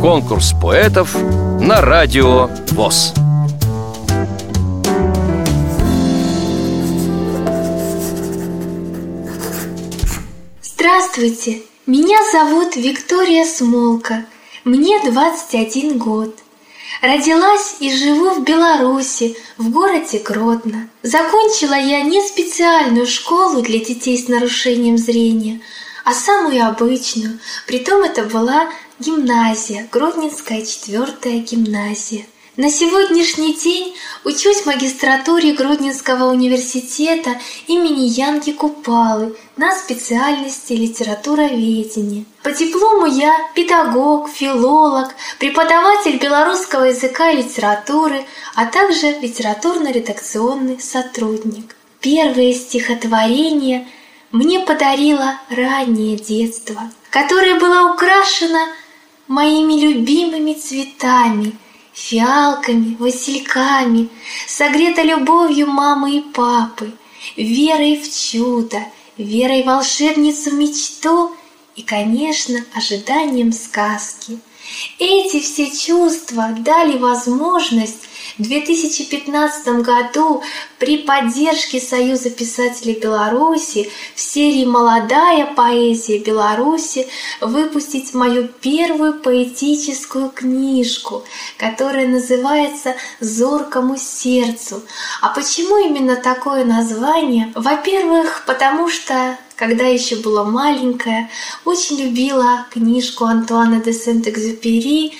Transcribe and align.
Конкурс 0.00 0.54
поэтов 0.60 1.14
на 1.60 1.80
радио 1.80 2.48
ВОЗ. 2.70 3.14
Здравствуйте, 10.62 11.62
меня 11.86 12.18
зовут 12.32 12.76
Виктория 12.76 13.44
Смолка. 13.44 14.24
Мне 14.64 15.00
21 15.04 15.98
год. 15.98 16.34
Родилась 17.02 17.76
и 17.80 17.90
живу 17.94 18.30
в 18.30 18.44
Беларуси, 18.44 19.36
в 19.56 19.70
городе 19.70 20.18
Гродно. 20.18 20.88
Закончила 21.02 21.74
я 21.74 22.02
не 22.02 22.20
специальную 22.20 23.06
школу 23.06 23.62
для 23.62 23.78
детей 23.78 24.18
с 24.18 24.28
нарушением 24.28 24.98
зрения, 24.98 25.60
а 26.04 26.12
самую 26.12 26.66
обычную. 26.66 27.38
Притом 27.66 28.02
это 28.02 28.24
была 28.24 28.70
гимназия, 28.98 29.88
Гродненская 29.90 30.64
четвертая 30.64 31.38
гимназия. 31.38 32.26
На 32.56 32.68
сегодняшний 32.68 33.54
день 33.54 33.94
учусь 34.24 34.58
в 34.58 34.66
магистратуре 34.66 35.54
Гродненского 35.54 36.30
университета 36.30 37.40
имени 37.68 38.06
Янки 38.06 38.52
Купалы 38.52 39.34
на 39.56 39.74
специальности 39.74 40.74
литературоведения. 40.74 42.24
По 42.42 42.50
диплому 42.50 43.06
я 43.06 43.34
педагог, 43.54 44.28
филолог, 44.28 45.14
преподаватель 45.38 46.18
белорусского 46.18 46.84
языка 46.84 47.30
и 47.30 47.38
литературы, 47.38 48.26
а 48.54 48.66
также 48.66 49.18
литературно-редакционный 49.20 50.80
сотрудник. 50.80 51.76
Первое 52.00 52.52
стихотворение 52.52 53.86
мне 54.32 54.60
подарило 54.60 55.38
раннее 55.48 56.16
детство, 56.16 56.90
которое 57.10 57.58
было 57.58 57.92
украшено 57.92 58.66
моими 59.26 59.74
любимыми 59.80 60.54
цветами– 60.54 61.52
фиалками, 62.00 62.96
васильками, 62.98 64.08
согрета 64.46 65.02
любовью 65.02 65.66
мамы 65.66 66.18
и 66.18 66.20
папы, 66.20 66.92
верой 67.36 68.00
в 68.00 68.10
чудо, 68.12 68.84
верой 69.16 69.62
в 69.62 69.66
волшебницу 69.66 70.52
мечту 70.52 71.32
и, 71.76 71.82
конечно, 71.82 72.64
ожиданием 72.74 73.52
сказки. 73.52 74.38
Эти 74.98 75.40
все 75.40 75.70
чувства 75.70 76.54
дали 76.58 76.96
возможность 76.96 78.08
в 78.38 78.42
2015 78.42 79.82
году 79.82 80.42
при 80.78 80.98
поддержке 80.98 81.80
Союза 81.80 82.30
писателей 82.30 82.98
Беларуси 82.98 83.90
в 84.14 84.20
серии 84.20 84.64
«Молодая 84.64 85.46
поэзия 85.54 86.18
Беларуси» 86.18 87.08
выпустить 87.40 88.14
мою 88.14 88.48
первую 88.48 89.14
поэтическую 89.20 90.30
книжку, 90.30 91.24
которая 91.58 92.06
называется 92.06 92.94
«Зоркому 93.20 93.96
сердцу». 93.96 94.82
А 95.20 95.28
почему 95.28 95.76
именно 95.78 96.16
такое 96.16 96.64
название? 96.64 97.52
Во-первых, 97.54 98.44
потому 98.46 98.88
что 98.88 99.36
когда 99.56 99.84
еще 99.84 100.16
была 100.16 100.44
маленькая, 100.44 101.30
очень 101.66 102.00
любила 102.00 102.66
книжку 102.70 103.26
Антуана 103.26 103.82
де 103.82 103.92
Сент-Экзюпери 103.92 105.12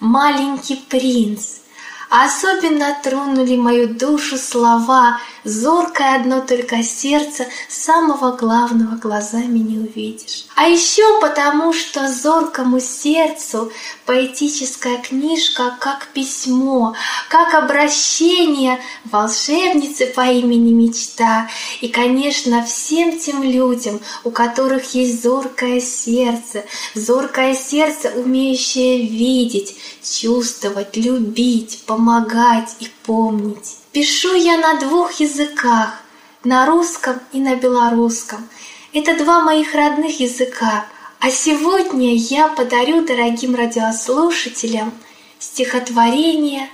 «Маленький 0.00 0.74
принц». 0.74 1.63
Особенно 2.10 2.96
тронули 3.02 3.56
мою 3.56 3.88
душу 3.88 4.36
слова 4.36 5.20
«Зоркое 5.44 6.16
одно 6.16 6.40
только 6.40 6.82
сердце, 6.82 7.46
самого 7.68 8.36
главного 8.36 8.96
глазами 8.96 9.58
не 9.58 9.78
увидишь». 9.78 10.46
А 10.54 10.68
еще 10.68 11.20
потому, 11.20 11.72
что 11.72 12.08
зоркому 12.08 12.80
сердцу 12.80 13.72
поэтическая 14.06 14.98
книжка 14.98 15.76
как 15.80 16.06
письмо, 16.08 16.94
как 17.28 17.54
обращение 17.54 18.80
волшебницы 19.04 20.06
по 20.06 20.22
имени 20.22 20.72
Мечта 20.72 21.50
и, 21.80 21.88
конечно, 21.88 22.64
всем 22.64 23.18
тем 23.18 23.42
людям, 23.42 24.00
у 24.22 24.30
которых 24.30 24.94
есть 24.94 25.22
зоркое 25.22 25.80
сердце, 25.80 26.64
зоркое 26.94 27.54
сердце, 27.54 28.10
умеющее 28.10 29.06
видеть, 29.06 29.76
чувствовать, 30.02 30.96
любить, 30.96 31.82
помогать 31.94 32.74
и 32.80 32.88
помнить. 33.04 33.76
Пишу 33.92 34.34
я 34.34 34.56
на 34.58 34.80
двух 34.80 35.12
языках, 35.20 36.02
на 36.42 36.66
русском 36.66 37.20
и 37.30 37.38
на 37.38 37.54
белорусском. 37.54 38.48
Это 38.92 39.16
два 39.16 39.42
моих 39.42 39.74
родных 39.74 40.18
языка. 40.18 40.86
А 41.20 41.30
сегодня 41.30 42.16
я 42.16 42.48
подарю 42.48 43.06
дорогим 43.06 43.54
радиослушателям 43.54 44.92
стихотворение 45.38 46.68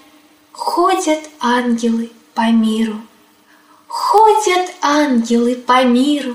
«Ходят 0.53 1.20
ангелы 1.38 2.10
по 2.34 2.50
миру». 2.50 2.97
Ходят 3.88 4.70
ангелы 4.81 5.54
по 5.54 5.84
миру, 5.84 6.34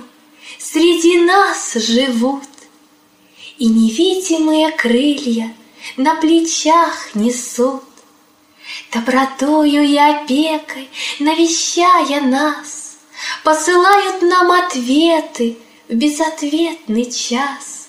среди 0.60 1.22
нас 1.22 1.74
живут, 1.74 2.44
И 3.58 3.66
невидимые 3.66 4.70
крылья 4.72 5.52
на 5.98 6.16
плечах 6.16 7.16
несут. 7.16 7.82
Добротою 8.92 9.84
и 9.84 9.98
опекой, 9.98 10.90
навещая 11.20 12.22
нас, 12.22 12.98
Посылают 13.44 14.22
нам 14.22 14.52
ответы 14.52 15.58
в 15.88 15.94
безответный 15.94 17.10
час. 17.12 17.88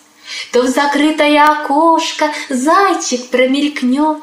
То 0.53 0.63
в 0.63 0.69
закрытое 0.69 1.45
окошко 1.45 2.33
зайчик 2.49 3.29
промелькнет, 3.29 4.23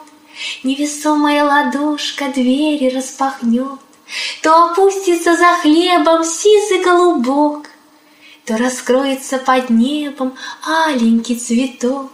Невесомая 0.64 1.44
ладошка 1.44 2.30
двери 2.30 2.90
распахнет, 2.90 3.80
То 4.42 4.66
опустится 4.66 5.36
за 5.36 5.54
хлебом 5.62 6.24
сизый 6.24 6.84
голубок, 6.84 7.70
То 8.46 8.58
раскроется 8.58 9.38
под 9.38 9.70
небом 9.70 10.36
аленький 10.66 11.38
цветок. 11.38 12.12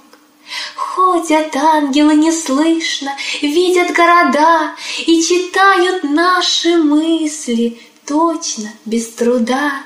Ходят 1.00 1.56
ангелы 1.56 2.14
неслышно, 2.16 3.16
видят 3.42 3.94
города 3.94 4.76
И 5.08 5.24
читают 5.24 6.04
наши 6.04 6.76
мысли 6.76 7.80
точно, 8.06 8.70
без 8.84 9.08
труда. 9.08 9.84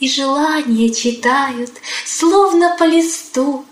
И 0.00 0.08
желания 0.08 0.92
читают, 0.92 1.70
словно 2.04 2.74
по 2.76 2.82
листу, 2.82 3.64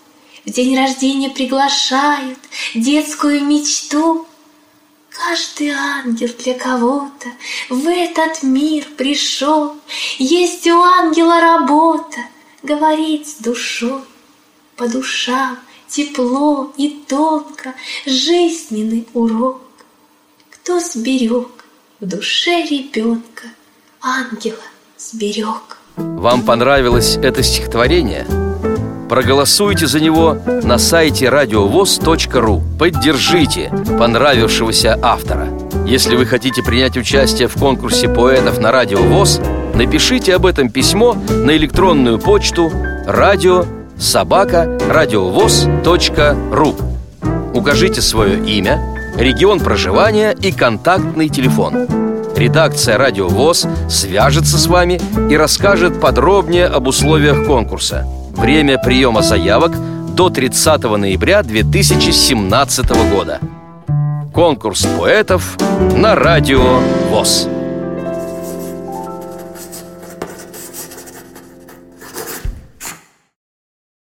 В 0.44 0.50
день 0.50 0.78
рождения 0.78 1.28
приглашают 1.28 2.38
детскую 2.76 3.44
мечту. 3.44 4.24
Каждый 5.10 5.70
ангел 5.70 6.30
для 6.38 6.54
кого-то 6.54 7.28
в 7.68 7.88
этот 7.88 8.44
мир 8.44 8.84
пришел, 8.96 9.74
Есть 10.18 10.68
у 10.68 10.80
ангела 10.80 11.40
работа 11.40 12.20
говорить 12.62 13.28
с 13.28 13.34
душой, 13.42 14.02
по 14.76 14.86
душам 14.86 15.58
тепло 15.88 16.72
и 16.76 17.02
тонко 17.08 17.74
жизненный 18.06 19.06
урок. 19.14 19.60
Кто 20.50 20.80
сберег 20.80 21.48
в 22.00 22.06
душе 22.06 22.62
ребенка, 22.62 23.44
ангела 24.00 24.56
сберег. 24.98 25.78
Вам 25.96 26.42
понравилось 26.44 27.16
это 27.16 27.42
стихотворение? 27.42 28.26
Проголосуйте 29.08 29.86
за 29.86 30.00
него 30.00 30.36
на 30.64 30.78
сайте 30.78 31.28
радиовоз.ру 31.28 32.62
Поддержите 32.78 33.70
понравившегося 33.98 34.98
автора 35.00 35.48
Если 35.86 36.16
вы 36.16 36.26
хотите 36.26 36.62
принять 36.62 36.96
участие 36.96 37.46
в 37.46 37.54
конкурсе 37.54 38.08
поэтов 38.08 38.58
на 38.58 38.72
Радио 38.72 38.98
ВОЗ 38.98 39.40
Напишите 39.74 40.34
об 40.34 40.44
этом 40.44 40.70
письмо 40.70 41.14
на 41.28 41.56
электронную 41.56 42.18
почту 42.18 42.72
радио 43.06 43.64
собака 43.98 44.78
радиовоз.ру 44.90 46.74
Укажите 47.54 48.02
свое 48.02 48.38
имя, 48.44 48.80
регион 49.16 49.60
проживания 49.60 50.32
и 50.32 50.52
контактный 50.52 51.28
телефон. 51.28 51.86
Редакция 52.36 52.98
«Радио 52.98 53.28
ВОЗ» 53.28 53.66
свяжется 53.88 54.58
с 54.58 54.66
вами 54.66 55.00
и 55.30 55.36
расскажет 55.36 55.98
подробнее 56.02 56.66
об 56.66 56.86
условиях 56.86 57.46
конкурса. 57.46 58.06
Время 58.36 58.78
приема 58.78 59.22
заявок 59.22 59.72
до 60.14 60.28
30 60.28 60.82
ноября 60.82 61.42
2017 61.42 63.10
года. 63.10 63.40
Конкурс 64.34 64.86
поэтов 64.98 65.56
на 65.96 66.14
Радио 66.14 66.80
ВОЗ. 67.10 67.48